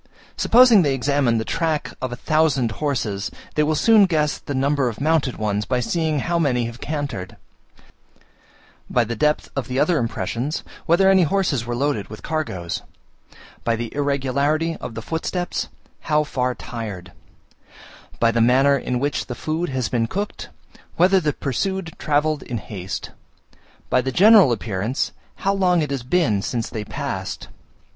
Supposing 0.35 0.81
they 0.81 0.95
examine 0.95 1.37
the 1.37 1.45
track 1.45 1.93
of 2.01 2.11
a 2.11 2.15
thousand 2.15 2.71
horses, 2.81 3.29
they 3.53 3.61
will 3.61 3.75
soon 3.75 4.07
guess 4.07 4.39
the 4.39 4.55
number 4.55 4.89
of 4.89 4.99
mounted 4.99 5.37
ones 5.37 5.63
by 5.63 5.79
seeing 5.79 6.17
how 6.21 6.39
many 6.39 6.65
have 6.65 6.81
cantered; 6.81 7.37
by 8.89 9.03
the 9.03 9.15
depth 9.15 9.49
of 9.55 9.67
the 9.67 9.77
other 9.77 9.99
impressions, 9.99 10.63
whether 10.87 11.07
any 11.07 11.21
horses 11.21 11.67
were 11.67 11.75
loaded 11.75 12.07
with 12.07 12.23
cargoes; 12.23 12.81
by 13.63 13.75
the 13.75 13.93
irregularity 13.93 14.75
of 14.77 14.95
the 14.95 15.03
footsteps, 15.03 15.67
how 15.99 16.23
far 16.23 16.55
tired; 16.55 17.11
by 18.19 18.31
the 18.31 18.41
manner 18.41 18.75
in 18.75 18.99
which 18.99 19.27
the 19.27 19.35
food 19.35 19.69
has 19.69 19.87
been 19.87 20.07
cooked, 20.07 20.49
whether 20.95 21.19
the 21.19 21.31
pursued 21.31 21.93
travelled 21.99 22.41
in 22.41 22.57
haste; 22.57 23.11
by 23.91 24.01
the 24.01 24.11
general 24.11 24.51
appearance, 24.51 25.11
how 25.45 25.53
long 25.53 25.79
it 25.83 25.91
has 25.91 26.01
been 26.01 26.41
since 26.41 26.71
they 26.71 26.83
passed. 26.83 27.49